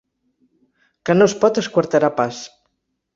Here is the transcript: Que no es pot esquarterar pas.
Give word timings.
Que 1.09 1.17
no 1.19 1.27
es 1.31 1.35
pot 1.43 1.59
esquarterar 1.63 2.09
pas. 2.23 2.41